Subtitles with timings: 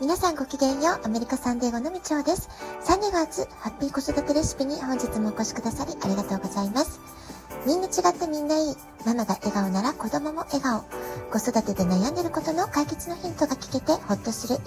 [0.00, 1.00] 皆さんごきげんよう。
[1.04, 2.48] アメリカサンデーゴのみちおです。
[2.84, 6.98] 3 2月、ハッピー子育てレシピに本日もお越しくださりありがとうございます。
[7.64, 8.76] みんな違ってみんないい。
[9.06, 10.82] ママが笑顔なら子供も笑顔。
[11.30, 14.58] 子育てで悩んでることの解決のヒントが聞けてほっとする。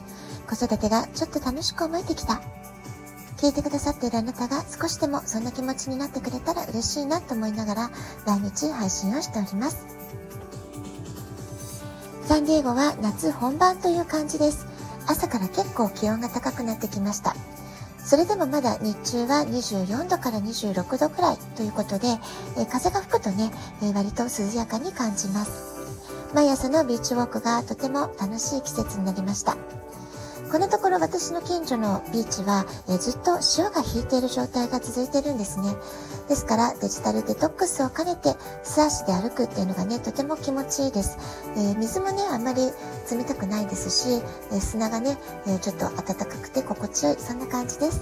[0.50, 2.41] 子育てがちょっと楽しく思えてきた。
[3.36, 7.91] 聞いてくださっているあなたが少しでもそんな気持ちになってくれたら嬉しいなと思いながら
[8.25, 9.86] 毎日配信をしております。
[12.23, 14.66] サンディエゴは夏本番という感じです。
[15.07, 17.35] 朝から結構気温が高くなってきました。
[18.07, 22.07] それでもまだ日中は24度から26度くらいということで、
[22.57, 23.51] え風が吹くとね、
[23.84, 25.75] え割と涼やかに感じます。
[26.34, 29.57] 毎朝のビーチウォークがとても楽しい季節になりました。
[30.57, 35.75] このところ私の近所のビーチは、えずっと潮が引いている状態が続いているんですね。
[36.29, 41.20] ですからデジタルデトックスを兼ねて素足で歩くっていうのがね、とても気持ちいいです。
[41.55, 42.71] え、水もね、あんまり
[43.12, 44.20] 冷たくないですし、
[44.51, 48.01] え砂がね、えちょっと暖かくて心地よい、そんな感じです。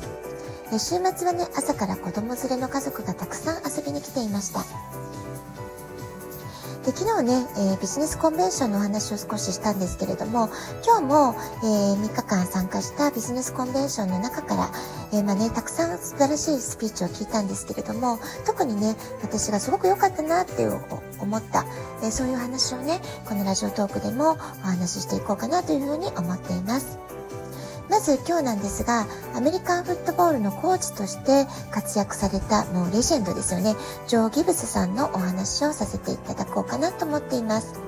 [0.71, 4.61] え週末はね、朝から子供連れの家族がたくさん遊びに来ていました。
[6.85, 10.49] で昨日ね、えー、ビジネスコンベンションのお話を少ししたんですけれども、
[10.85, 14.69] 今日も、えー、3日間参加したビジネスコンベンションの中から、
[15.11, 20.67] えー、まあね、たくさん素晴らしいスピーチを聞いたんですけれども、特にね、私がすごく良かったなって
[21.19, 21.65] 思った、
[22.03, 27.14] えそういう話をね、このラジオトークでもお話ししていこうかなというふうに思っています。
[27.89, 33.75] まず今日なんですが、アメリカンフットボールのコーチとして活躍されたもうレジェンドですよね、
[34.07, 37.85] ジョー・ギブスさんのお話をさせていただこうかなと思っています。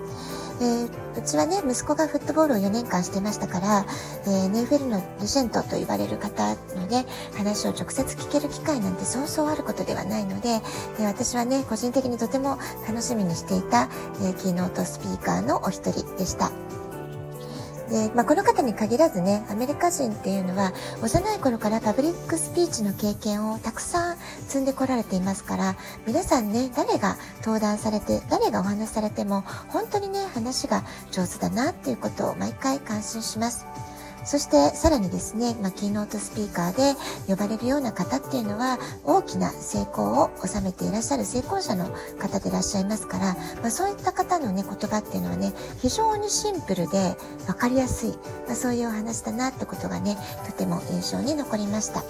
[0.60, 3.86] えー、うちはね、息子がフットボールを4年間してましたから、
[4.26, 13.90] えー、NFL のレジェンドと言われる方のね、話を直接聞ける機会なんてそうそうあることではないので、えー、私はね、個人的にとても楽しみにしていた、
[14.22, 16.52] えー、キーノートスピーカーのお一人でした。
[17.90, 33.66] で、まあ、この方に限らずね、アメリカ人っていうのは、幼い頃からパブリックスピーチの経験をたくさん積んでこられていますから、皆さんね、誰が登壇されて、誰がお話しされても、本当にね、話が上手だなっていうことを毎回感心します。
[34.24, 41.86] そしてさらにですね、まあ、キーノートスピーカーで呼ばれるような方っていうのは大きな成功を収めていらっしゃる成功者の
[42.20, 48.10] 方でいらっしゃいますから、まあ、そういった方のね言葉っていうのはね非常にシンプルで分かりやすい、
[48.48, 52.04] まあ、そういうお話だなってことがねとても印象に残りました。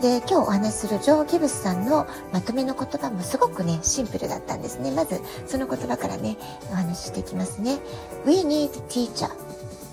[0.00, 4.90] で、今日お話しするジョー・ギブスさんのまとめの言葉もすごくね、シンプルだったんですね。
[4.90, 6.38] まず、その言葉からね、
[6.72, 7.78] お話ししていきますね。
[8.24, 9.28] We need teacher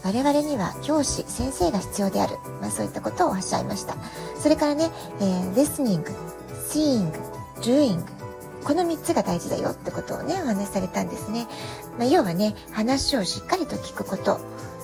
[0.07, 2.38] 我々には教師、先生が必要である。
[2.62, 3.97] まあ、そういったことをおっしゃいました。
[4.41, 6.01] それからね、えー、listening,
[6.69, 7.12] seeing,
[7.59, 8.01] doing
[8.63, 11.45] この3つが大事だよってことをね、お話しされたんですね。
[12.00, 14.40] まあ、要はね、話をしっかりと聞くこと、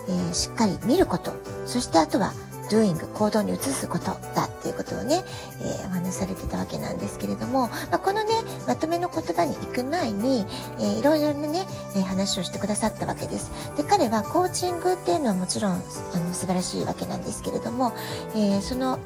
[0.10, 1.32] えー、しっかり見ること、
[1.68, 2.34] そしてあとは
[2.70, 5.24] doing 行動に移すことだっていうことをね、
[5.62, 8.32] えー、お話しされてたわけなんですけれども、まあ、このね
[8.68, 10.46] まとめの言葉に行く前に、
[10.80, 11.66] えー、いろいろなね、
[11.96, 17.94] え、話をしてくださったわけですで彼はコーチングっていうのはもちろんあの素晴らしいわけなんですけれども、
[18.36, 19.00] え、その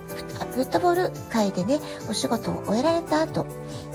[0.51, 1.79] フットボール界でね
[2.09, 3.45] お仕事を終えられた後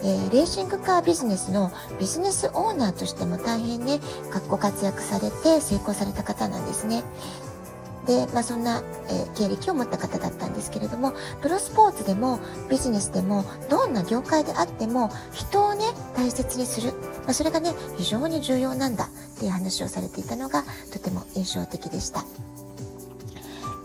[0.05, 4.01] え、レーシングカービジネスのビジネスオーナーとしても大変ね、
[4.49, 7.05] ご活躍されて成功された方なんですね。
[8.07, 15.85] で、まあ、そんな、えー、経歴を持った方だったんですけれども、プロスポーツでもビジネスでも、どんな業界であっても、人をね、
[16.17, 16.93] 大切にする。
[17.25, 22.25] まあ、それがね、非常に重要なんだっていう話をされていたのが、とても印象的でした。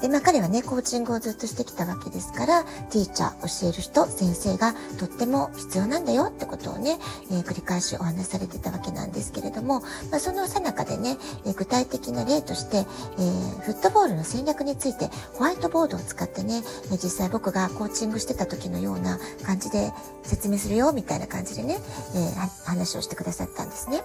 [0.01, 6.97] で、まあ彼はね、コーチングをずっとしてきたわけですから、ティーチャー、教える人、先生がとっても必要なんだよってことをね、
[7.31, 9.81] えー、繰り返しお話されてたわけなんですけれども、
[10.11, 19.91] まあ、その最中でね、えー、具体的な例として、えー、フットボールの戦略についてホワイトボードを使ってね、え実際僕がコーチングしてた時のような感じで
[20.23, 21.77] 説明するよみたいな感じでね、
[22.15, 24.03] え話をしてくださったんですね。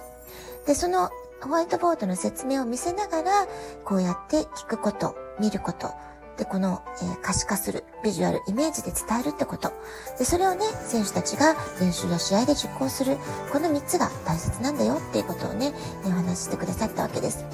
[0.65, 1.09] で、その
[1.41, 3.47] ホワイトボードの説明を見せながら、
[3.83, 5.91] こうやって聞くこと、見ること、
[6.37, 9.71] で、この、えー、可視化する、ビジュアル、イメージで伝えるってこと。
[10.17, 13.17] で、それをね、選手たちが練習や試合で実行する。
[13.51, 15.73] この3つが大切なんだよっていうことをね、
[16.05, 17.45] お話ししてくださったわけです。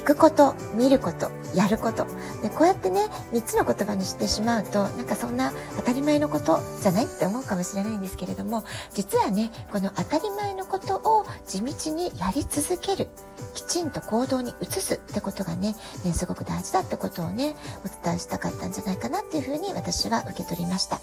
[0.00, 2.06] 聞くこと、見ること、やること。
[2.40, 3.02] で、こうやってね、
[3.32, 8.64] 3つの言葉にしてしまうと、なんかそんな当たり前のことじゃないって思うかもしれないんですけれども、
[8.94, 13.08] 実はね、この当たり前のことを地道にやり続ける。
[13.52, 17.54] きちんと行動に移すってことがね、ねすごく大事だってことをね、
[17.84, 20.98] お伝えしたかったんじゃないかなっていうふうに私は受け取りました。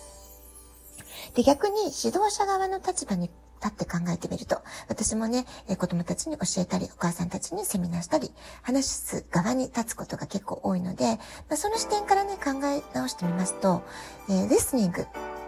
[1.36, 3.30] で、逆に指導者側の立場に
[3.68, 8.32] 立って考えてみると、私もね、え子供たちに教えたり、お母さんたちにセミナーしたり、
[8.62, 11.18] 話す側に立つことが結構多いので、ま
[11.52, 13.84] あ、その視点からね、考え直してみますと、
[14.30, 15.06] えー、リスニングっ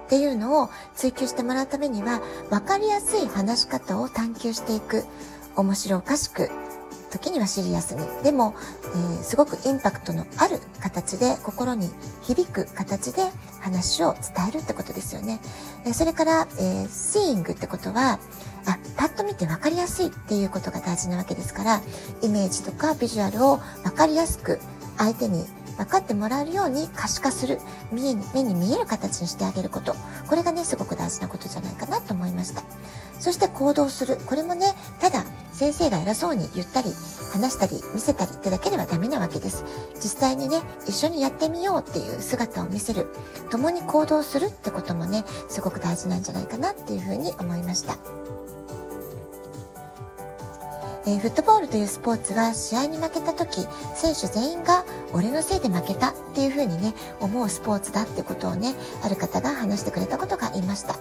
[0.10, 5.06] ていうのを追求してもらうためには、わかりやすい話し方を探求していく。
[5.56, 6.50] 面白おかしく、
[7.10, 8.06] 時にはシリアスに。
[8.24, 11.90] でも、えー、すごくインパクトのある形で、心に
[12.22, 13.24] 響く形で
[13.62, 15.40] 話を伝えるってことですよね。
[15.86, 18.20] えそれから、えー、seeing ってことは、
[18.66, 21.82] あ、パッと見て分かりやすいっていうことが大事なわけですから、
[22.22, 24.60] イメージとかビジュアルを分かりやすく
[24.98, 25.46] 相手に
[25.80, 27.58] 分かってもらえるように可視化する
[27.92, 29.96] 目に目に見える形にしてあげること
[30.28, 32.64] これがねすごく大事なことじゃないかなと思いました
[33.18, 35.24] そして行動するこれもねただ
[35.60, 36.88] 先生が偉そうに言ったり
[37.34, 39.66] 話したり見せたりってだけではダメなわけです。
[39.96, 43.08] 実際にね一緒にやってみようっていう姿を見せる。
[43.52, 47.98] 共に行動するってこともねすごく大事なんじゃないかなっていうふうに思いました。
[51.06, 60.94] えー、フットボールというスポーツは試合に負けた時選手全員が俺のせいで負けたっていう風にね思うスポーツだってことをねある方が話してくれたことがありました、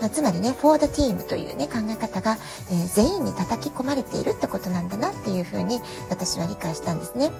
[0.00, 2.36] まあ、つまりね for the team というね考え方が、
[2.70, 5.80] えー、全員に叩き込まれているってことなんだなっていう風に
[6.10, 7.30] 私は理解したんですね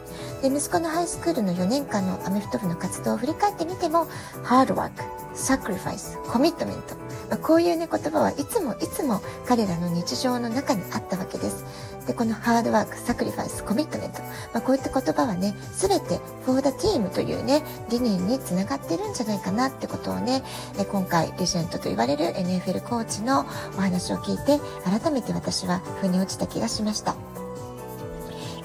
[0.42, 4.06] で息子のハイスクールの4年間のアメフト部の活動を振り返ってみても
[4.42, 5.02] ハードワーク
[5.36, 7.02] sacrifice コミットメント
[7.32, 11.64] まあ、こういうね言葉はいつもいつも彼らの日常の中にあったわけです。
[12.06, 14.20] で、このハードワーク、 sacrifice、コミットメント。
[14.52, 20.42] まあ、こういった言葉はね、すべて for the team というね、理念につながってるんじゃないかなってことをね、
[20.90, 23.40] 今回、レジェンドと言われる NFL コーチの
[23.76, 27.41] お話を聞いて、改めて私は腑に落ちた気がしました。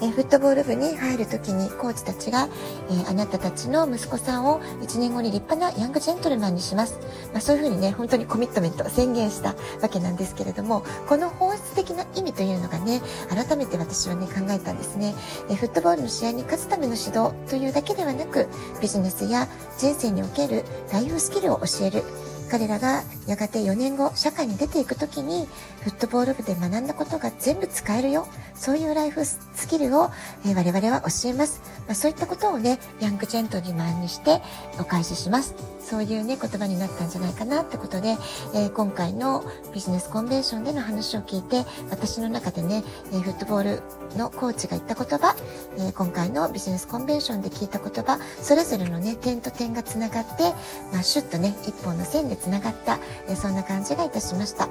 [0.00, 2.48] えフットボール部に入る時にコーチたちが、
[2.90, 6.98] えあなたたちの息子さんを1年後に立派なヤングジェントルマンにします。
[7.32, 15.14] まあ、そういうふうにね、本当にコミットメント宣言したわけなんですけれども、この本質的な意味というのがね、改めて私はね、考えたんですね。
[15.50, 18.48] えフットボールの試合に勝つための指導というだけではなく、
[18.80, 19.48] ビジネスや
[19.78, 22.27] 人生におけるライフスキルを教える。
[22.48, 25.46] 彼らがやがて4年後社会に出ていく時に
[25.82, 28.26] フットボール部で学んだことが全部使えるよ。
[28.54, 30.10] そういうライフスキルを、
[30.44, 34.42] えー、我々は教えます、まあ、そういったことをねヤングジェントリーマンにして
[34.80, 35.54] お返しします。
[35.88, 38.18] そういうね言葉になったんじゃないかなってことで、
[38.54, 39.42] えー、今回の
[39.72, 43.82] ビジネスコンベンションでの話を聞いて私の中でね、えー、フットボール
[44.18, 45.34] のコーチが言った言葉、
[45.78, 50.52] え今回のビジネスコンベンションで聞いた言葉それぞれのね点と点がつながって、
[50.92, 52.98] まあ、シュッとね一本の線でつながった、
[53.28, 54.68] えそんな感じがいたしました。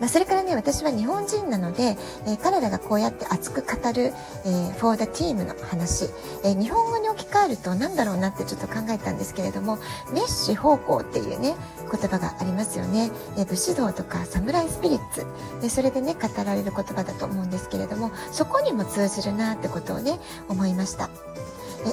[0.00, 1.96] まあ、それからね、私は日本人なので、
[2.26, 4.12] えー、彼らがこうやって熱く語る、
[4.44, 6.04] えー、for the team の話、
[6.44, 9.78] えー、日本語に置き換えると何だろうなってちょっと考えたんですけれども、
[10.12, 11.56] メッシ方向っていうね、
[11.90, 13.10] 言葉がありますよね。
[13.36, 15.26] え武士道とかサムライスピリッツ
[15.60, 21.10] で、それでね、語られる言葉だと思うんですけれども、そこにも通じるなってことをね、思いました。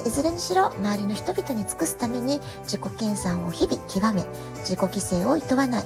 [0.04, 4.24] いずれにしろ周りの人々に尽くすために自己研鑽を日々極め
[4.60, 5.84] 自己犠牲をいとわない。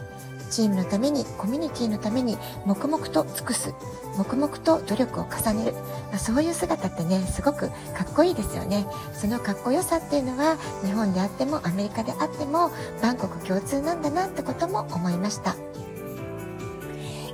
[0.50, 2.36] チームのためにコミュニティのために
[2.66, 3.72] 黙々と尽くす。
[4.18, 8.84] 黙々と努力を重ねる、まあ、そういう姿ってねすごくかっこいいですよね。
[9.14, 12.70] そのかっこよさっていうのは日本であってもアメリカであっても
[13.00, 15.54] 万国共通なんだなってことも思いました。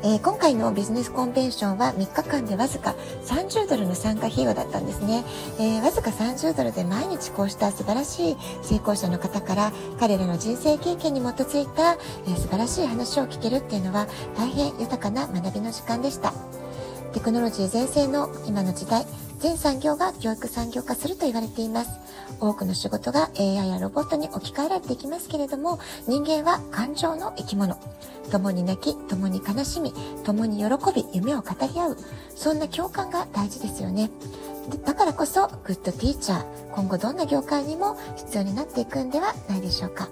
[0.02, 2.94] えー、今回のビジネスコンベンションは3日間でわずか
[3.25, 5.25] 30ドルの参加費用だったんですね、
[5.58, 14.06] えー、わずか30ドルで毎日こうした素晴らしい成功者の方から彼らの人生経験に基づいた、えー、素晴らしい話を聞けるっていうのは
[14.37, 16.55] 大変豊かな学びの時間でした。
[17.16, 19.06] テクノロジー全盛の今の時代
[19.38, 21.90] 全産業が教育産業化すると言われています。
[22.40, 27.78] 多くの仕事が AI やロボットに置き換えられていきますけれども人間は感情の生き物。
[28.30, 29.94] 共に泣き共に悲しみ
[30.25, 31.96] 共に喜び夢を語り合う。
[32.35, 34.11] そんな共感が大事ですよね。
[34.85, 36.44] だからこそグッドティーチャー。
[36.75, 40.11] 今後どんな業界にも必要になっていくんではないでしょうか。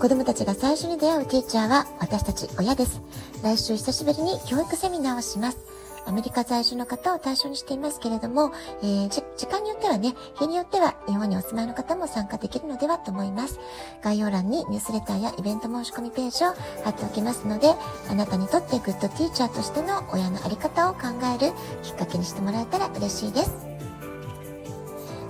[0.00, 3.02] 子供たちが最初に出会うティーチャーは私たち親です
[3.42, 5.58] 来週久しぶりに教育セミナーをします
[6.06, 8.50] アメリカ在住の方を対象にしていますけれども、
[8.82, 13.60] えー、時間によってはね、日によっては日本にお住まいの方も参加できるのではと思います。
[14.02, 17.74] 概要欄にニュースレターやイベント申し込みページを貼っておきますので、
[18.08, 21.00] あなたにとってグッドティーチャーとしての親のあり方を考
[21.38, 21.52] える
[21.82, 23.69] きっかけにしてもらえたら嬉しいです。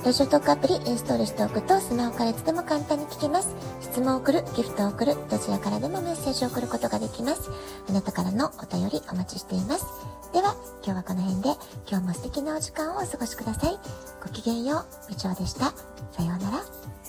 [0.03, 3.55] ラジオトークアプリインストールしておくとスマホからいつでも簡単に聞けます。
[3.83, 7.51] 質問を送る、ギフトを送る、どちらからでもメッセージを送ることができます。
[7.87, 9.85] あなたからのお便りお待ちしています。
[10.33, 11.51] では、今日はこの辺で
[11.87, 13.79] 今日も素敵なお時間をお過ごしください。
[14.23, 15.67] ごきげんよう、部長でした。
[15.67, 17.00] さようなら。